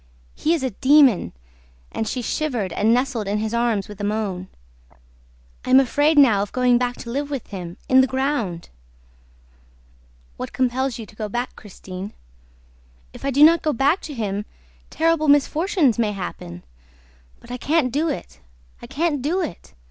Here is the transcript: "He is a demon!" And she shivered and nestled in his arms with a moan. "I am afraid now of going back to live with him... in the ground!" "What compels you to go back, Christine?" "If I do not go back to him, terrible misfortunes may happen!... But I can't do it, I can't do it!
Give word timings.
"He 0.33 0.55
is 0.55 0.63
a 0.63 0.71
demon!" 0.71 1.31
And 1.91 2.07
she 2.07 2.23
shivered 2.23 2.73
and 2.73 2.91
nestled 2.91 3.27
in 3.27 3.37
his 3.37 3.53
arms 3.53 3.87
with 3.87 4.01
a 4.01 4.03
moan. 4.03 4.47
"I 5.63 5.69
am 5.69 5.79
afraid 5.79 6.17
now 6.17 6.41
of 6.41 6.51
going 6.51 6.79
back 6.79 6.95
to 7.03 7.11
live 7.11 7.29
with 7.29 7.45
him... 7.49 7.77
in 7.87 8.01
the 8.01 8.07
ground!" 8.07 8.69
"What 10.37 10.53
compels 10.53 10.97
you 10.97 11.05
to 11.05 11.15
go 11.15 11.29
back, 11.29 11.55
Christine?" 11.55 12.13
"If 13.13 13.23
I 13.23 13.29
do 13.29 13.43
not 13.43 13.61
go 13.61 13.73
back 13.73 14.01
to 14.01 14.15
him, 14.15 14.45
terrible 14.89 15.27
misfortunes 15.27 15.99
may 15.99 16.13
happen!... 16.13 16.63
But 17.39 17.51
I 17.51 17.57
can't 17.57 17.91
do 17.91 18.09
it, 18.09 18.39
I 18.81 18.87
can't 18.87 19.21
do 19.21 19.39
it! 19.41 19.75